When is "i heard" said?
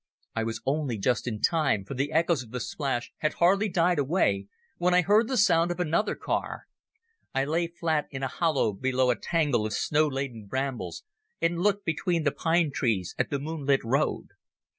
4.95-5.27